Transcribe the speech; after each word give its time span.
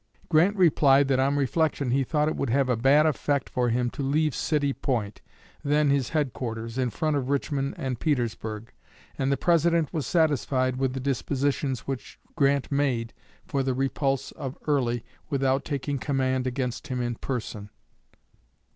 Grant 0.29 0.55
replied 0.55 1.09
that 1.09 1.19
on 1.19 1.35
reflection 1.35 1.91
he 1.91 2.03
thought 2.03 2.27
it 2.27 2.35
would 2.35 2.49
have 2.49 2.69
a 2.69 2.75
bad 2.75 3.05
effect 3.05 3.47
for 3.47 3.69
him 3.69 3.91
to 3.91 4.01
leave 4.01 4.33
City 4.33 4.73
Point, 4.73 5.21
then 5.63 5.91
his 5.91 6.09
headquarters, 6.09 6.79
in 6.79 6.89
front 6.89 7.15
of 7.15 7.29
Richmond 7.29 7.75
and 7.77 7.99
Petersburg; 7.99 8.73
and 9.19 9.31
the 9.31 9.37
President 9.37 9.93
was 9.93 10.07
satisfied 10.07 10.77
with 10.77 10.93
the 10.93 10.99
dispositions 10.99 11.81
which 11.81 12.19
Grant 12.35 12.71
made 12.71 13.13
for 13.45 13.61
the 13.61 13.75
repulse 13.75 14.31
of 14.31 14.57
Early 14.65 15.05
without 15.29 15.63
taking 15.63 15.99
command 15.99 16.47
against 16.47 16.87
him 16.87 16.99
in 16.99 17.13
person." 17.13 17.69